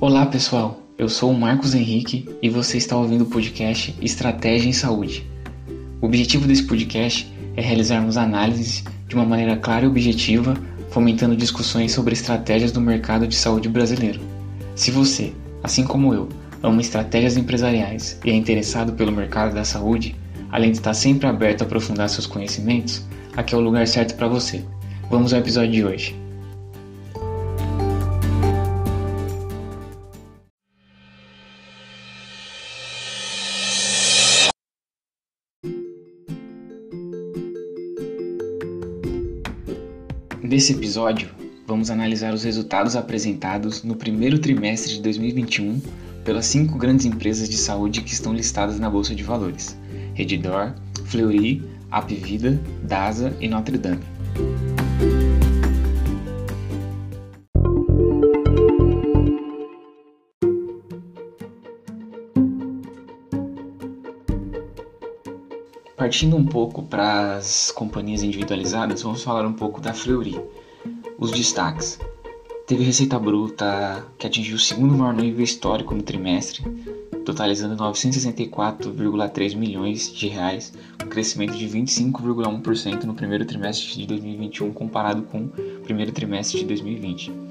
Olá 0.00 0.24
pessoal, 0.26 0.80
eu 0.96 1.08
sou 1.08 1.32
o 1.32 1.36
Marcos 1.36 1.74
Henrique 1.74 2.28
e 2.40 2.48
você 2.48 2.78
está 2.78 2.96
ouvindo 2.96 3.22
o 3.22 3.26
podcast 3.26 3.92
Estratégia 4.00 4.68
em 4.68 4.72
Saúde. 4.72 5.26
O 6.00 6.06
objetivo 6.06 6.46
desse 6.46 6.62
podcast 6.62 7.28
é 7.56 7.60
realizarmos 7.60 8.16
análises 8.16 8.84
de 9.08 9.16
uma 9.16 9.24
maneira 9.24 9.56
clara 9.56 9.86
e 9.86 9.88
objetiva, 9.88 10.54
fomentando 10.90 11.34
discussões 11.34 11.90
sobre 11.90 12.12
estratégias 12.12 12.70
do 12.70 12.80
mercado 12.80 13.26
de 13.26 13.34
saúde 13.34 13.68
brasileiro. 13.68 14.20
Se 14.76 14.92
você, 14.92 15.32
assim 15.64 15.82
como 15.82 16.14
eu, 16.14 16.28
ama 16.62 16.80
estratégias 16.80 17.36
empresariais 17.36 18.20
e 18.24 18.30
é 18.30 18.34
interessado 18.36 18.92
pelo 18.92 19.10
mercado 19.10 19.52
da 19.52 19.64
saúde, 19.64 20.14
além 20.52 20.70
de 20.70 20.78
estar 20.78 20.94
sempre 20.94 21.26
aberto 21.26 21.62
a 21.62 21.64
aprofundar 21.64 22.08
seus 22.08 22.24
conhecimentos, 22.24 23.04
aqui 23.36 23.52
é 23.52 23.58
o 23.58 23.60
lugar 23.60 23.84
certo 23.88 24.14
para 24.14 24.28
você. 24.28 24.64
Vamos 25.10 25.34
ao 25.34 25.40
episódio 25.40 25.72
de 25.72 25.84
hoje. 25.84 26.27
Nesse 40.48 40.72
episódio, 40.72 41.28
vamos 41.66 41.90
analisar 41.90 42.32
os 42.32 42.42
resultados 42.42 42.96
apresentados 42.96 43.82
no 43.82 43.94
primeiro 43.94 44.38
trimestre 44.38 44.94
de 44.94 45.02
2021 45.02 45.78
pelas 46.24 46.46
cinco 46.46 46.78
grandes 46.78 47.04
empresas 47.04 47.50
de 47.50 47.58
saúde 47.58 48.00
que 48.00 48.14
estão 48.14 48.32
listadas 48.32 48.80
na 48.80 48.88
Bolsa 48.88 49.14
de 49.14 49.22
Valores: 49.22 49.76
Redditor, 50.14 50.72
Fleury, 51.04 51.62
Apvida, 51.90 52.58
DASA 52.82 53.36
e 53.42 53.46
Notre 53.46 53.76
Dame. 53.76 54.00
Partindo 66.08 66.36
um 66.38 66.44
pouco 66.46 66.82
para 66.82 67.36
as 67.36 67.70
companhias 67.70 68.22
individualizadas, 68.22 69.02
vamos 69.02 69.22
falar 69.22 69.46
um 69.46 69.52
pouco 69.52 69.78
da 69.78 69.92
Fleury. 69.92 70.40
Os 71.18 71.30
destaques. 71.30 72.00
Teve 72.66 72.82
receita 72.82 73.18
bruta 73.18 74.06
que 74.16 74.26
atingiu 74.26 74.56
o 74.56 74.58
segundo 74.58 74.94
maior 74.94 75.12
nível 75.12 75.44
histórico 75.44 75.94
no 75.94 76.02
trimestre, 76.02 76.64
totalizando 77.26 77.76
964,3 77.76 79.54
milhões 79.54 80.10
de 80.10 80.28
reais, 80.28 80.72
um 81.04 81.08
crescimento 81.10 81.58
de 81.58 81.68
25,1% 81.68 83.04
no 83.04 83.12
primeiro 83.12 83.44
trimestre 83.44 83.94
de 83.94 84.06
2021 84.06 84.72
comparado 84.72 85.24
com 85.24 85.44
o 85.44 85.80
primeiro 85.82 86.10
trimestre 86.10 86.60
de 86.60 86.64
2020. 86.64 87.47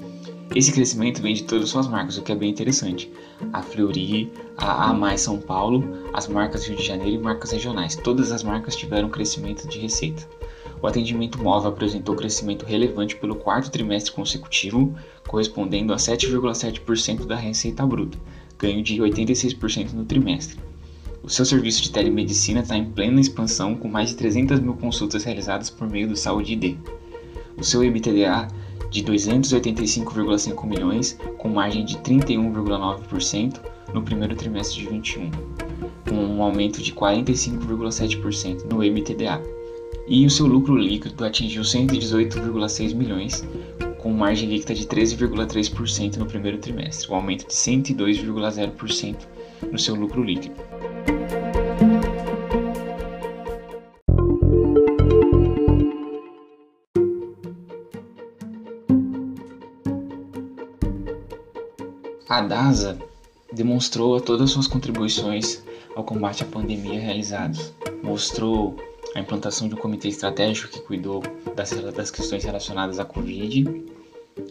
Esse 0.54 0.72
crescimento 0.72 1.20
vem 1.20 1.34
de 1.34 1.44
todas 1.44 1.64
as 1.64 1.70
suas 1.70 1.86
marcas, 1.86 2.16
o 2.16 2.22
que 2.22 2.32
é 2.32 2.34
bem 2.34 2.50
interessante. 2.50 3.12
A 3.52 3.62
Fleury, 3.62 4.32
a 4.56 4.90
A 4.90 4.94
Mais 4.94 5.20
São 5.20 5.38
Paulo, 5.38 5.84
as 6.12 6.26
marcas 6.26 6.66
Rio 6.66 6.76
de 6.76 6.84
Janeiro 6.84 7.16
e 7.16 7.22
marcas 7.22 7.52
regionais. 7.52 7.94
Todas 7.94 8.32
as 8.32 8.42
marcas 8.42 8.74
tiveram 8.74 9.10
crescimento 9.10 9.68
de 9.68 9.78
receita. 9.78 10.26
O 10.80 10.86
atendimento 10.86 11.42
móvel 11.42 11.70
apresentou 11.70 12.14
crescimento 12.14 12.64
relevante 12.64 13.16
pelo 13.16 13.36
quarto 13.36 13.70
trimestre 13.70 14.12
consecutivo, 14.12 14.94
correspondendo 15.26 15.92
a 15.92 15.96
7,7% 15.96 17.26
da 17.26 17.36
receita 17.36 17.84
bruta, 17.86 18.16
ganho 18.58 18.82
de 18.82 18.96
86% 18.96 19.92
no 19.92 20.04
trimestre. 20.04 20.58
O 21.22 21.28
seu 21.28 21.44
serviço 21.44 21.82
de 21.82 21.90
telemedicina 21.90 22.60
está 22.60 22.76
em 22.76 22.86
plena 22.86 23.20
expansão, 23.20 23.74
com 23.74 23.88
mais 23.88 24.10
de 24.10 24.16
300 24.16 24.60
mil 24.60 24.74
consultas 24.74 25.24
realizadas 25.24 25.68
por 25.68 25.90
meio 25.90 26.08
do 26.08 26.16
Saúde 26.16 26.54
ID. 26.54 26.76
O 27.56 27.64
seu 27.64 27.82
EBITDA 27.84 28.48
de 28.90 29.02
285,5 29.02 30.66
milhões, 30.66 31.18
com 31.36 31.48
margem 31.48 31.84
de 31.84 31.98
31,9% 31.98 33.60
no 33.92 34.02
primeiro 34.02 34.34
trimestre 34.34 34.80
de 34.80 34.88
21, 34.88 35.30
com 36.08 36.14
um 36.14 36.42
aumento 36.42 36.82
de 36.82 36.92
45,7% 36.92 38.64
no 38.70 38.82
EBITDA. 38.82 39.42
E 40.06 40.24
o 40.24 40.30
seu 40.30 40.46
lucro 40.46 40.76
líquido 40.76 41.24
atingiu 41.24 41.62
118,6 41.62 42.94
milhões, 42.94 43.46
com 43.98 44.12
margem 44.12 44.48
líquida 44.48 44.74
de 44.74 44.86
13,3% 44.86 46.16
no 46.16 46.26
primeiro 46.26 46.58
trimestre, 46.58 47.10
um 47.10 47.16
aumento 47.16 47.46
de 47.46 47.52
102,0% 47.52 49.16
no 49.70 49.78
seu 49.78 49.94
lucro 49.94 50.22
líquido. 50.22 50.54
A 62.28 62.42
DASA 62.42 62.98
demonstrou 63.50 64.20
todas 64.20 64.42
as 64.42 64.50
suas 64.50 64.66
contribuições 64.66 65.62
ao 65.96 66.04
combate 66.04 66.42
à 66.42 66.46
pandemia 66.46 67.00
realizados. 67.00 67.72
Mostrou 68.02 68.76
a 69.14 69.20
implantação 69.20 69.66
de 69.66 69.74
um 69.74 69.78
comitê 69.78 70.08
estratégico 70.08 70.70
que 70.70 70.80
cuidou 70.80 71.22
das, 71.56 71.70
das 71.70 72.10
questões 72.10 72.44
relacionadas 72.44 72.98
à 72.98 73.04
Covid, 73.06 73.82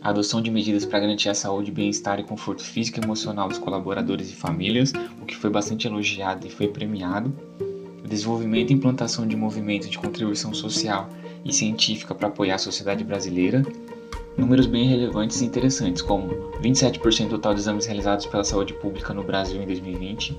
a 0.02 0.10
adoção 0.10 0.42
de 0.42 0.50
medidas 0.50 0.86
para 0.86 1.02
garantir 1.02 1.30
a 1.30 1.36
saúde, 1.36 1.72
bem-estar 1.72 2.20
e 2.20 2.24
conforto 2.24 2.64
físico 2.64 3.00
e 3.00 3.04
emocional 3.04 3.48
dos 3.48 3.60
colaboradores 3.60 4.32
e 4.32 4.36
famílias, 4.36 4.92
o 5.22 5.26
que 5.28 5.36
foi 5.36 5.52
bastante 5.52 5.86
elogiado 5.86 6.48
e 6.48 6.50
foi 6.50 6.68
premiado, 6.70 7.32
o 8.04 8.08
desenvolvimento 8.08 8.72
e 8.72 8.74
implantação 8.74 9.28
de 9.28 9.36
movimentos 9.36 9.88
de 9.88 10.00
contribuição 10.00 10.52
social 10.52 11.10
e 11.46 11.54
científica 11.54 12.16
para 12.16 12.28
apoiar 12.28 12.56
a 12.56 12.60
sociedade 12.60 13.04
brasileira, 13.04 13.64
números 14.38 14.68
bem 14.68 14.88
relevantes 14.88 15.42
e 15.42 15.46
interessantes, 15.46 16.02
como 16.02 16.30
27% 16.62 17.30
total 17.30 17.54
de 17.54 17.62
exames 17.62 17.86
realizados 17.86 18.26
pela 18.26 18.44
saúde 18.44 18.74
pública 18.74 19.14
no 19.14 19.24
Brasil 19.24 19.62
em 19.62 19.66
2020, 19.66 20.38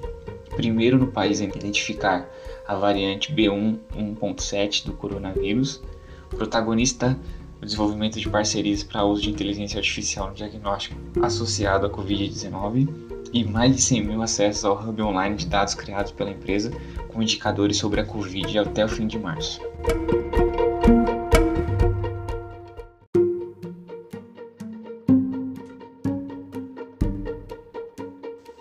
primeiro 0.55 0.97
no 0.97 1.09
país 1.09 1.41
em 1.41 1.49
identificar 1.49 2.29
a 2.67 2.75
variante 2.75 3.35
B1.1.7 3.35 4.87
do 4.87 4.93
coronavírus, 4.93 5.83
protagonista 6.31 7.19
do 7.61 7.67
desenvolvimento 7.67 8.21
de 8.21 8.29
parcerias 8.29 8.85
para 8.85 9.05
uso 9.05 9.23
de 9.23 9.31
inteligência 9.31 9.79
artificial 9.79 10.29
no 10.29 10.35
diagnóstico 10.35 10.97
associado 11.23 11.87
à 11.87 11.91
Covid-19 11.91 12.89
e 13.33 13.45
mais 13.45 13.75
de 13.75 13.83
100 13.83 14.05
mil 14.05 14.23
acessos 14.23 14.65
ao 14.65 14.81
hub 14.81 15.03
online 15.03 15.37
de 15.37 15.47
dados 15.47 15.75
criados 15.75 16.13
pela 16.13 16.31
empresa 16.31 16.71
com 17.09 17.23
indicadores 17.23 17.77
sobre 17.77 18.01
a 18.01 18.05
Covid 18.05 18.59
até 18.59 18.85
o 18.85 18.89
fim 18.89 19.07
de 19.07 19.19
março. 19.19 19.61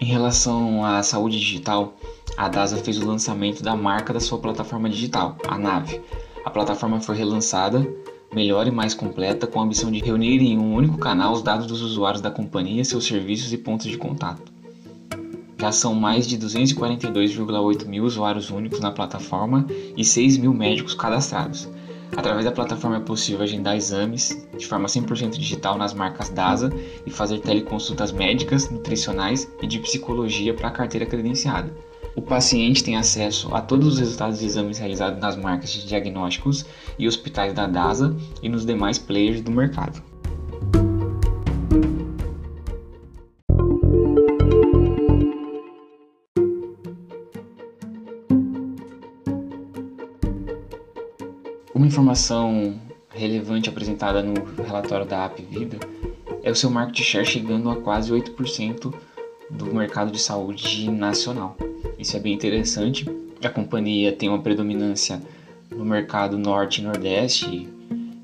Em 0.08 0.10
relação 0.10 0.86
à 0.86 1.04
saúde 1.04 1.38
digital, 1.38 1.94
a 2.38 2.48
DASA 2.48 2.78
fez 2.78 2.98
o 2.98 3.06
lançamento 3.06 3.62
da 3.62 3.76
marca 3.76 4.14
da 4.14 4.22
sua 4.22 4.40
plataforma 4.40 4.90
digital, 4.90 5.38
a 5.46 5.58
Nave. 5.58 6.00
A 6.46 6.50
plataforma 6.50 7.02
foi 7.02 7.18
relançada, 7.18 7.86
melhor 8.34 8.66
e 8.68 8.72
mais 8.72 8.94
completa, 8.94 9.46
com 9.46 9.60
a 9.60 9.64
ambição 9.64 9.92
de 9.92 10.00
reunir 10.00 10.40
em 10.40 10.58
um 10.58 10.74
único 10.74 10.98
canal 10.98 11.34
os 11.34 11.42
dados 11.42 11.68
dos 11.68 11.82
usuários 11.82 12.22
da 12.22 12.32
companhia, 12.32 12.86
seus 12.86 13.04
serviços 13.04 13.52
e 13.52 13.58
pontos 13.58 13.88
de 13.88 13.98
contato. 13.98 14.50
Já 15.60 15.74
são 15.74 15.94
mais 15.94 16.26
de 16.26 16.38
242,8 16.38 17.86
mil 17.86 18.06
usuários 18.06 18.50
únicos 18.50 18.80
na 18.80 18.92
plataforma 18.92 19.68
e 19.98 20.06
6 20.06 20.38
mil 20.38 20.54
médicos 20.54 20.94
cadastrados. 20.94 21.68
Através 22.16 22.46
da 22.46 22.52
plataforma 22.52 22.98
é 22.98 23.02
possível 23.02 23.44
agendar 23.44 23.76
exames 23.76 24.48
de 24.58 24.66
forma 24.66 24.88
100% 24.88 25.32
digital 25.32 25.78
nas 25.78 25.94
marcas 25.94 26.30
DASA 26.30 26.72
e 27.06 27.12
fazer 27.12 27.40
teleconsultas 27.40 28.12
médicas, 28.12 28.70
nutricionais 28.70 29.48
e 29.62 29.68
de 29.68 29.80
psicologia 29.80 30.54
para 30.54 30.70
a 30.70 30.72
carteira 30.72 31.06
credenciada. 31.06 31.72
O 32.16 32.22
paciente 32.22 32.84
tem 32.84 32.96
acesso 32.96 33.54
a 33.54 33.62
todos 33.62 33.94
os 33.94 34.00
resultados 34.00 34.40
de 34.40 34.46
exames 34.46 34.80
realizados 34.80 35.20
nas 35.20 35.36
marcas 35.36 35.70
de 35.70 35.86
diagnósticos 35.86 36.66
e 36.98 37.08
hospitais 37.08 37.54
da 37.54 37.68
DASA 37.68 38.16
e 38.42 38.50
nos 38.50 38.66
demais 38.66 38.98
players 38.98 39.42
do 39.42 39.52
mercado. 39.52 40.02
Informação 51.98 52.80
relevante 53.10 53.70
apresentada 53.70 54.22
no 54.22 54.36
relatório 54.64 55.04
da 55.04 55.26
App 55.26 55.42
Vida 55.42 55.80
é 56.44 56.52
o 56.52 56.56
seu 56.56 56.70
market 56.70 57.04
share 57.04 57.26
chegando 57.26 57.72
a 57.72 57.76
quase 57.76 58.14
8% 58.14 58.94
do 59.50 59.66
mercado 59.74 60.12
de 60.12 60.20
saúde 60.20 60.92
nacional. 60.92 61.58
Isso 61.98 62.16
é 62.16 62.20
bem 62.20 62.34
interessante. 62.34 63.10
A 63.44 63.50
companhia 63.50 64.12
tem 64.12 64.30
uma 64.30 64.44
predominância 64.44 65.20
no 65.72 65.84
mercado 65.84 66.38
norte 66.38 66.82
e 66.82 66.84
nordeste 66.84 67.68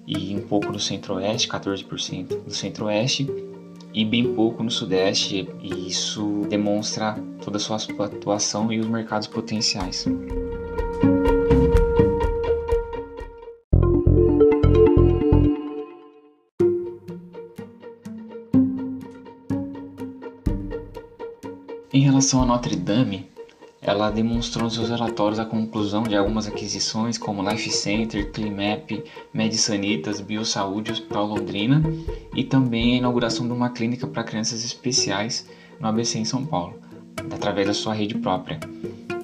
e 0.06 0.36
um 0.36 0.42
pouco 0.42 0.72
no 0.72 0.80
centro-oeste, 0.80 1.48
14% 1.48 2.44
do 2.44 2.54
centro-oeste 2.54 3.26
e 3.92 4.06
bem 4.06 4.36
pouco 4.36 4.62
no 4.62 4.70
sudeste, 4.70 5.50
e 5.64 5.88
isso 5.88 6.46
demonstra 6.48 7.18
toda 7.44 7.58
a 7.58 7.60
sua 7.60 7.78
atuação 7.78 8.72
e 8.72 8.80
os 8.80 8.88
mercados 8.88 9.28
potenciais. 9.28 10.06
Relação 22.24 22.42
a 22.42 22.46
Notre 22.46 22.78
Dame, 22.78 23.28
ela 23.82 24.10
demonstrou 24.10 24.64
nos 24.64 24.76
seus 24.76 24.88
relatórios 24.88 25.40
a 25.40 25.46
conclusão 25.46 26.04
de 26.04 26.16
algumas 26.16 26.48
aquisições 26.48 27.18
como 27.18 27.48
Life 27.48 27.70
Center, 27.70 28.32
Climap, 28.32 29.04
Medisanitas, 29.34 30.22
Biosaúde 30.22 30.94
Hospital 30.94 31.26
Londrina 31.26 31.84
e 32.34 32.46
também 32.46 32.94
a 32.94 32.98
inauguração 33.00 33.46
de 33.46 33.52
uma 33.52 33.72
clínica 33.72 34.08
para 34.08 34.24
crianças 34.24 34.64
especiais 34.64 35.50
no 35.82 35.88
ABC 35.90 36.18
em 36.18 36.24
São 36.24 36.46
Paulo, 36.46 36.80
através 37.30 37.68
da 37.68 37.74
sua 37.74 37.94
rede 37.94 38.16
própria. 38.16 38.58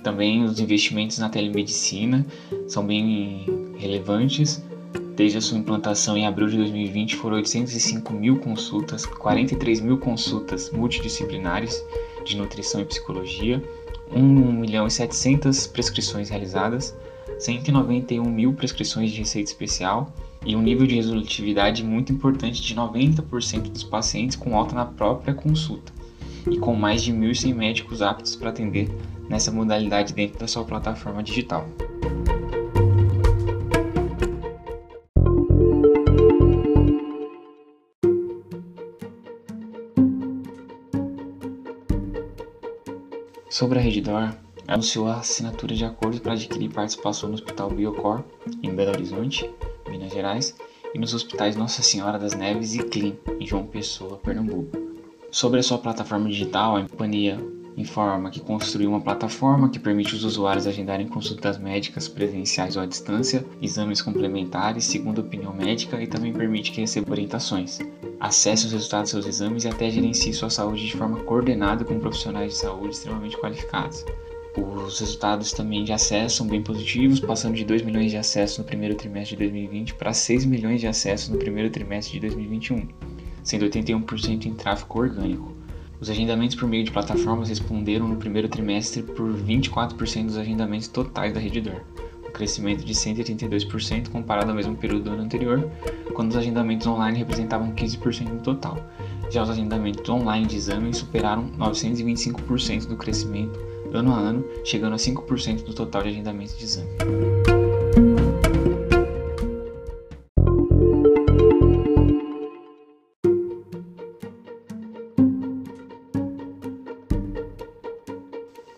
Também 0.03 0.43
os 0.43 0.59
investimentos 0.59 1.19
na 1.19 1.29
telemedicina 1.29 2.25
são 2.67 2.85
bem 2.85 3.45
relevantes. 3.77 4.61
Desde 5.19 5.38
a 5.38 5.42
sua 5.42 5.57
implantação 5.57 6.16
em 6.16 6.25
abril 6.25 6.48
de 6.48 6.56
2020 6.56 7.18
foram 7.18 7.36
805 7.36 8.13
mil 8.13 8.39
consultas, 8.39 9.06
43 9.06 9.81
mil 9.81 9.98
consultas 9.98 10.71
multidisciplinares 10.71 11.83
de 12.24 12.38
nutrição 12.38 12.80
e 12.80 12.86
psicologia, 12.86 13.62
1 14.16 14.21
milhão 14.54 14.88
e 14.88 14.89
700 14.89 15.68
prescrições 15.68 16.30
realizadas, 16.30 16.95
191 17.38 18.24
mil 18.24 18.54
prescrições 18.54 19.12
de 19.12 19.19
receita 19.19 19.51
especial 19.51 20.10
e 20.45 20.56
um 20.56 20.62
nível 20.62 20.88
de 20.88 20.95
resolutividade 20.95 21.83
muito 21.83 22.13
importante 22.13 22.62
de 22.62 22.74
90% 22.74 23.71
dos 23.74 23.83
pacientes 23.83 24.38
com 24.38 24.56
alta 24.56 24.74
na 24.74 24.86
própria 24.86 25.33
consulta 25.33 25.92
e 26.50 26.57
com 26.57 26.74
mais 26.75 27.04
de 27.04 27.12
1.100 27.12 27.54
médicos 27.54 28.01
aptos 28.01 28.38
para 28.38 28.51
atender 28.51 28.89
nessa 29.27 29.51
modalidade 29.51 30.13
dentro 30.13 30.39
da 30.39 30.48
sua 30.48 30.63
plataforma 30.63 31.21
digital. 31.21 31.68
Sobre 43.59 43.77
a 43.77 43.81
Reddor, 43.81 44.33
anunciou 44.69 45.09
a 45.09 45.17
assinatura 45.17 45.75
de 45.75 45.83
acordo 45.83 46.21
para 46.21 46.31
adquirir 46.31 46.71
participação 46.71 47.27
no 47.27 47.35
Hospital 47.35 47.69
Biocor, 47.69 48.23
em 48.63 48.73
Belo 48.73 48.91
Horizonte, 48.91 49.51
Minas 49.89 50.13
Gerais, 50.13 50.56
e 50.95 50.97
nos 50.97 51.13
hospitais 51.13 51.57
Nossa 51.57 51.81
Senhora 51.81 52.17
das 52.17 52.33
Neves 52.33 52.73
e 52.75 52.79
Clean, 52.81 53.17
em 53.38 53.45
João 53.45 53.65
Pessoa, 53.65 54.15
Pernambuco. 54.15 54.77
Sobre 55.29 55.59
a 55.59 55.63
sua 55.63 55.77
plataforma 55.77 56.29
digital, 56.29 56.77
a 56.77 56.88
companhia 56.88 57.38
informa 57.75 58.29
que 58.29 58.39
construiu 58.39 58.91
uma 58.91 59.01
plataforma 59.01 59.67
que 59.67 59.77
permite 59.77 60.15
os 60.15 60.23
usuários 60.23 60.65
agendarem 60.65 61.09
consultas 61.09 61.57
médicas 61.57 62.07
presenciais 62.07 62.77
ou 62.77 62.81
à 62.81 62.85
distância, 62.85 63.45
exames 63.61 64.01
complementares, 64.01 64.85
segundo 64.85 65.19
opinião 65.19 65.53
médica 65.53 66.01
e 66.01 66.07
também 66.07 66.31
permite 66.31 66.71
que 66.71 66.79
receba 66.79 67.11
orientações. 67.11 67.77
Acesse 68.19 68.66
os 68.66 68.74
resultados 68.74 69.13
dos 69.13 69.24
seus 69.24 69.36
exames 69.36 69.63
e 69.63 69.69
até 69.69 69.89
gerencie 69.89 70.33
sua 70.33 70.50
saúde 70.50 70.86
de 70.86 70.98
forma 70.98 71.19
coordenada 71.24 71.86
com 71.86 72.00
profissionais 72.00 72.51
de 72.51 72.57
saúde 72.57 72.94
extremamente 72.94 73.38
qualificados. 73.38 74.06
Os 74.57 75.00
resultados 75.00 75.54
também 75.54 75.86
de 75.86 75.94
acesso 75.94 76.38
são 76.38 76.48
bem 76.48 76.62
positivos, 76.62 77.21
passando 77.21 77.56
de 77.56 77.63
2 77.63 77.81
milhões 77.81 78.12
de 78.12 78.18
acessos 78.18 78.57
no 78.57 78.66
primeiro 78.66 78.95
trimestre 78.95 79.38
de 79.38 79.44
2020 79.44 79.94
para 79.94 80.12
6 80.12 80.44
milhões 80.44 80.81
de 80.81 80.88
acessos 80.88 81.30
no 81.30 81.38
primeiro 81.38 81.69
trimestre 81.69 82.19
de 82.19 82.27
2021, 82.27 82.89
sendo 83.42 83.66
81% 83.66 84.48
em 84.48 84.54
tráfego 84.54 85.00
orgânico. 85.00 85.54
Os 86.01 86.10
agendamentos 86.10 86.57
por 86.57 86.68
meio 86.68 86.83
de 86.83 86.92
plataformas 86.92 87.48
responderam 87.48 88.07
no 88.07 88.18
primeiro 88.18 88.50
trimestre 88.50 89.01
por 89.01 89.33
24% 89.33 90.25
dos 90.25 90.38
agendamentos 90.38 90.89
totais 90.89 91.33
da 91.33 91.39
Reddor, 91.39 91.81
um 91.98 91.98
crescimento 92.39 92.86
de 92.86 92.94
182% 92.94 94.07
comparado 94.07 94.50
ao 94.50 94.56
mesmo 94.56 94.74
período 94.74 95.03
do 95.03 95.12
ano 95.12 95.24
anterior, 95.24 95.69
quando 96.13 96.31
os 96.31 96.38
agendamentos 96.38 96.88
online 96.88 97.19
representavam 97.19 97.74
15% 97.74 98.30
no 98.30 98.39
total. 98.39 98.77
Já 99.30 99.44
os 99.44 99.50
agendamentos 99.50 100.09
online 100.09 100.47
de 100.47 100.56
exames 100.56 100.97
superaram 100.97 101.50
925% 101.57 102.88
do 102.88 102.95
crescimento 102.95 103.59
ano 103.91 104.13
a 104.13 104.18
ano, 104.18 104.45
chegando 104.63 104.94
a 104.94 104.97
5% 104.97 105.63
do 105.65 105.74
total 105.74 106.03
de 106.03 106.09
agendamentos 106.09 106.57
de 106.57 106.63
exame. 106.63 106.89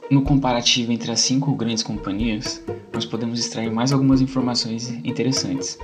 No 0.10 0.24
comparativo 0.24 0.92
entre 0.92 1.12
as 1.12 1.22
cinco 1.22 1.56
grandes 1.56 1.84
companhias, 1.84 2.62
nós 3.01 3.06
podemos 3.07 3.39
extrair 3.39 3.71
mais 3.71 3.92
algumas 3.92 4.21
informações 4.21 4.92
interessantes. 5.03 5.75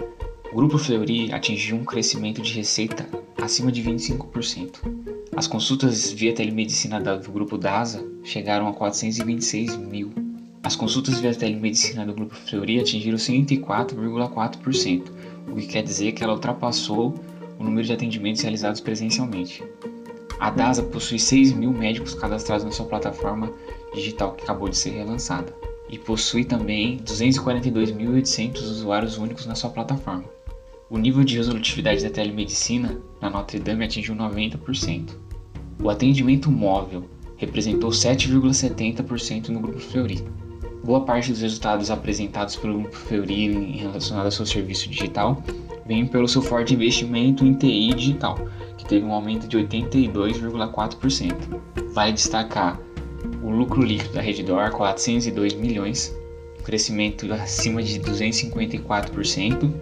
O 0.51 0.55
grupo 0.55 0.77
Fleury 0.77 1.33
atingiu 1.33 1.75
um 1.75 1.83
crescimento 1.83 2.43
de 2.43 2.53
receita 2.53 3.09
acima 3.41 3.71
de 3.71 3.81
25%. 3.81 4.75
As 5.35 5.47
consultas 5.47 6.11
via 6.11 6.31
telemedicina 6.31 6.99
do 6.99 7.31
grupo 7.31 7.57
DASA 7.57 8.05
chegaram 8.23 8.67
a 8.67 8.73
426 8.73 9.77
mil. 9.77 10.13
As 10.61 10.75
consultas 10.75 11.19
via 11.19 11.33
telemedicina 11.33 12.05
do 12.05 12.13
grupo 12.13 12.35
Fleury 12.35 12.79
atingiram 12.79 13.17
104,4%, 13.17 15.11
o 15.51 15.55
que 15.55 15.65
quer 15.65 15.81
dizer 15.81 16.11
que 16.11 16.23
ela 16.23 16.33
ultrapassou 16.33 17.15
o 17.57 17.63
número 17.63 17.87
de 17.87 17.93
atendimentos 17.93 18.43
realizados 18.43 18.79
presencialmente. 18.79 19.63
A 20.39 20.51
DASA 20.51 20.83
possui 20.83 21.17
6 21.17 21.53
mil 21.53 21.71
médicos 21.71 22.13
cadastrados 22.13 22.63
na 22.63 22.69
sua 22.69 22.85
plataforma 22.85 23.51
digital 23.91 24.33
que 24.33 24.43
acabou 24.43 24.69
de 24.69 24.77
ser 24.77 24.91
relançada 24.91 25.51
e 25.89 25.97
possui 25.97 26.43
também 26.43 26.97
242.800 26.99 28.61
usuários 28.61 29.17
únicos 29.17 29.45
na 29.45 29.55
sua 29.55 29.69
plataforma. 29.69 30.25
O 30.89 30.97
nível 30.97 31.23
de 31.23 31.35
resolutividade 31.35 32.03
da 32.03 32.09
telemedicina 32.09 32.97
na 33.21 33.29
Notre 33.29 33.59
Dame 33.59 33.85
atingiu 33.85 34.15
90%. 34.15 35.11
O 35.81 35.89
atendimento 35.89 36.49
móvel 36.49 37.05
representou 37.35 37.89
7,70% 37.89 39.49
no 39.49 39.59
Grupo 39.59 39.79
Fleury. 39.79 40.23
Boa 40.83 41.01
parte 41.01 41.31
dos 41.31 41.41
resultados 41.41 41.91
apresentados 41.91 42.55
pelo 42.55 42.79
Grupo 42.79 42.95
Fleury 42.95 43.77
relacionados 43.77 44.39
ao 44.39 44.45
seu 44.45 44.45
serviço 44.45 44.89
digital 44.89 45.43
vem 45.85 46.05
pelo 46.05 46.27
seu 46.27 46.41
forte 46.41 46.73
investimento 46.73 47.45
em 47.45 47.53
TI 47.53 47.93
digital, 47.93 48.37
que 48.77 48.85
teve 48.85 49.05
um 49.05 49.13
aumento 49.13 49.47
de 49.47 49.57
82,4%. 49.57 51.61
Vale 51.93 52.13
destacar 52.13 52.79
o 53.47 53.49
lucro 53.49 53.81
líquido 53.81 54.13
da 54.13 54.21
Reddor, 54.21 54.71
402 54.71 55.53
milhões, 55.53 56.13
crescimento 56.65 57.31
acima 57.31 57.81
de 57.81 57.97
254%, 57.97 59.73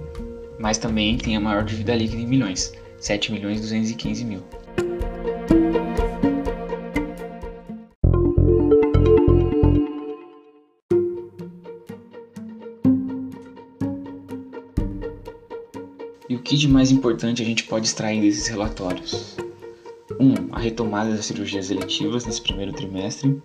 mas 0.59 0.77
também 0.77 1.17
tem 1.17 1.35
a 1.35 1.39
maior 1.39 1.63
dívida 1.63 1.95
líquida 1.95 2.22
em 2.22 2.27
milhões, 2.27 2.74
7 3.00 3.31
milhões 3.31 3.60
215 3.60 4.24
mil. 4.24 4.43
E 16.29 16.36
o 16.36 16.39
que 16.39 16.55
de 16.55 16.67
mais 16.67 16.91
importante 16.91 17.41
a 17.41 17.45
gente 17.45 17.63
pode 17.63 17.88
extrair 17.88 18.22
desses 18.22 18.45
relatórios? 18.45 19.38
1. 20.19 20.24
Um, 20.24 20.36
a 20.51 20.60
retomada 20.60 21.12
das 21.12 21.25
cirurgias 21.25 21.69
eletivas 21.69 22.25
nesse 22.25 22.41
primeiro 22.41 22.74
trimestre. 22.74 23.41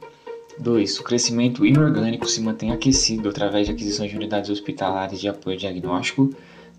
2. 0.59 0.99
O 0.99 1.05
crescimento 1.05 1.65
inorgânico 1.65 2.27
se 2.27 2.41
mantém 2.41 2.71
aquecido 2.71 3.29
através 3.29 3.67
de 3.67 3.73
aquisições 3.73 4.11
de 4.11 4.17
unidades 4.17 4.51
hospitalares 4.51 5.21
de 5.21 5.29
apoio 5.29 5.57
diagnóstico. 5.57 6.35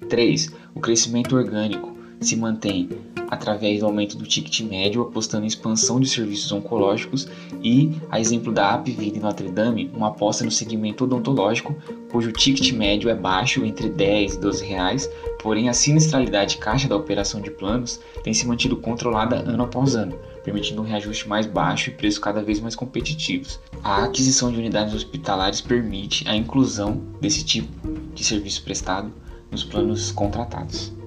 3. 0.10 0.51
O 0.75 0.79
crescimento 0.79 1.36
orgânico 1.36 2.00
se 2.21 2.35
mantém 2.35 2.87
através 3.29 3.79
do 3.79 3.85
aumento 3.85 4.17
do 4.17 4.25
ticket 4.25 4.61
médio, 4.61 5.01
apostando 5.01 5.45
em 5.45 5.47
expansão 5.47 5.99
de 5.99 6.07
serviços 6.07 6.51
oncológicos 6.51 7.27
e, 7.63 7.91
a 8.09 8.19
exemplo 8.19 8.51
da 8.51 8.73
Apvida 8.73 9.17
em 9.17 9.21
Notre 9.21 9.49
Dame, 9.49 9.89
uma 9.93 10.09
aposta 10.09 10.43
no 10.43 10.51
segmento 10.51 11.05
odontológico, 11.05 11.75
cujo 12.11 12.31
ticket 12.31 12.73
médio 12.73 13.09
é 13.09 13.15
baixo, 13.15 13.65
entre 13.65 13.89
10 13.89 14.35
e 14.35 14.39
12 14.39 14.65
reais, 14.65 15.09
porém 15.41 15.69
a 15.69 15.73
sinistralidade 15.73 16.57
caixa 16.57 16.87
da 16.87 16.95
operação 16.95 17.41
de 17.41 17.49
planos 17.49 17.99
tem 18.21 18.33
se 18.33 18.45
mantido 18.45 18.75
controlada 18.75 19.37
ano 19.37 19.63
após 19.63 19.95
ano, 19.95 20.15
permitindo 20.43 20.81
um 20.81 20.85
reajuste 20.85 21.27
mais 21.27 21.47
baixo 21.47 21.89
e 21.89 21.93
preços 21.93 22.19
cada 22.19 22.43
vez 22.43 22.59
mais 22.59 22.75
competitivos. 22.75 23.59
A 23.83 24.03
aquisição 24.03 24.51
de 24.51 24.59
unidades 24.59 24.93
hospitalares 24.93 25.61
permite 25.61 26.27
a 26.27 26.35
inclusão 26.35 27.01
desse 27.19 27.43
tipo 27.45 27.71
de 28.13 28.23
serviço 28.23 28.61
prestado 28.63 29.11
nos 29.49 29.63
planos 29.63 30.11
contratados. 30.11 31.00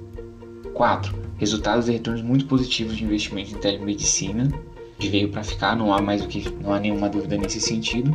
4. 0.75 1.14
Resultados 1.38 1.88
e 1.88 1.93
retornos 1.93 2.23
muito 2.23 2.47
positivos 2.47 2.97
de 2.97 3.04
investimento 3.04 3.54
em 3.54 3.59
telemedicina, 3.59 4.52
que 4.99 5.09
veio 5.09 5.28
para 5.31 5.43
ficar, 5.43 5.76
não 5.76 5.93
há 5.93 6.00
mais 6.00 6.23
o 6.23 6.28
que, 6.28 6.49
não 6.62 6.73
há 6.73 6.78
nenhuma 6.78 7.09
dúvida 7.09 7.37
nesse 7.37 7.61
sentido. 7.61 8.12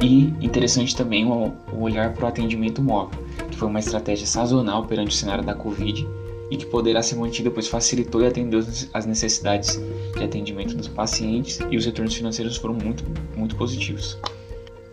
E 0.00 0.24
interessante 0.40 0.94
também 0.94 1.24
o, 1.24 1.52
o 1.72 1.80
olhar 1.80 2.12
para 2.12 2.26
o 2.26 2.28
atendimento 2.28 2.82
móvel, 2.82 3.18
que 3.50 3.56
foi 3.56 3.68
uma 3.68 3.78
estratégia 3.78 4.26
sazonal 4.26 4.84
perante 4.84 5.08
o 5.08 5.14
cenário 5.14 5.42
da 5.42 5.54
Covid 5.54 6.06
e 6.50 6.56
que 6.56 6.66
poderá 6.66 7.02
ser 7.02 7.16
mantida, 7.16 7.50
pois 7.50 7.66
facilitou 7.66 8.22
e 8.22 8.26
atendeu 8.26 8.60
as 8.92 9.06
necessidades 9.06 9.80
de 10.16 10.22
atendimento 10.22 10.76
dos 10.76 10.88
pacientes 10.88 11.58
e 11.70 11.76
os 11.76 11.86
retornos 11.86 12.14
financeiros 12.14 12.56
foram 12.56 12.74
muito, 12.74 13.04
muito 13.36 13.56
positivos. 13.56 14.18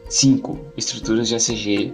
5. 0.09 0.59
Estruturas 0.77 1.27
de 1.27 1.35
ACG 1.35 1.93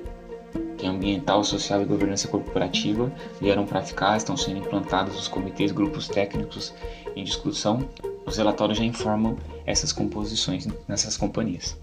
que 0.80 0.86
é 0.86 0.90
ambiental, 0.90 1.44
social 1.44 1.82
e 1.82 1.86
governança 1.86 2.28
corporativa, 2.28 3.12
vieram 3.40 3.66
para 3.66 3.82
ficar, 3.82 4.16
estão 4.16 4.38
sendo 4.38 4.60
implantados 4.60 5.20
os 5.20 5.28
comitês, 5.28 5.72
grupos 5.74 6.08
técnicos 6.08 6.74
em 7.16 7.24
discussão. 7.24 7.88
Os 8.26 8.38
relatórios 8.38 8.78
já 8.78 8.86
informam 8.86 9.38
essas 9.66 9.92
composições 9.92 10.68
nessas 10.88 11.18
companhias. 11.18 11.78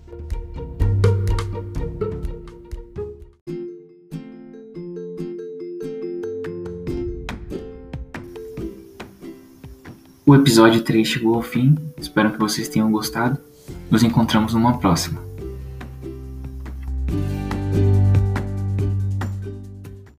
O 10.25 10.35
episódio 10.35 10.83
3 10.83 11.07
chegou 11.07 11.35
ao 11.35 11.43
fim, 11.43 11.77
espero 11.99 12.33
que 12.33 12.39
vocês 12.39 12.69
tenham 12.69 12.91
gostado. 12.91 13.39
Nos 13.91 14.03
encontramos 14.03 14.55
numa 14.55 14.79
próxima. 14.79 15.26